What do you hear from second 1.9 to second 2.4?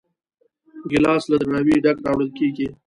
راوړل